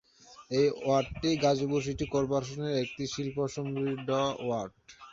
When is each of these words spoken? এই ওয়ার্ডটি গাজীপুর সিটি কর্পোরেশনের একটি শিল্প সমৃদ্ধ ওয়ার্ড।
এই 0.51 0.67
ওয়ার্ডটি 0.79 1.29
গাজীপুর 1.43 1.81
সিটি 1.85 2.05
কর্পোরেশনের 2.13 2.73
একটি 2.83 3.03
শিল্প 3.13 3.37
সমৃদ্ধ 3.55 4.09
ওয়ার্ড। 4.39 4.73